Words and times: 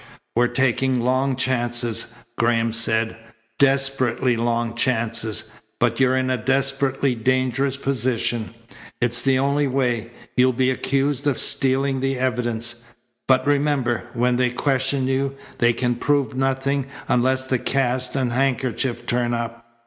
"We're 0.35 0.47
taking 0.47 1.01
long 1.01 1.35
chances," 1.35 2.07
Graham 2.35 2.73
said, 2.73 3.17
"desperately 3.59 4.35
long 4.35 4.73
chances, 4.75 5.51
but 5.79 5.99
you're 5.99 6.17
in 6.17 6.31
a 6.31 6.37
desperately 6.43 7.13
dangerous 7.13 7.77
position. 7.77 8.55
It's 8.99 9.21
the 9.21 9.37
only 9.37 9.67
way. 9.67 10.09
You'll 10.35 10.53
be 10.53 10.71
accused 10.71 11.27
of 11.27 11.37
stealing 11.39 11.99
the 11.99 12.17
evidence; 12.17 12.83
but 13.27 13.45
remember, 13.45 14.05
when 14.13 14.37
they 14.37 14.49
question 14.49 15.05
you, 15.07 15.35
they 15.59 15.71
can 15.71 15.93
prove 15.93 16.33
nothing 16.33 16.87
unless 17.07 17.45
the 17.45 17.59
cast 17.59 18.15
and 18.15 18.31
the 18.31 18.33
handkerchief 18.35 19.05
turn 19.05 19.35
up. 19.35 19.67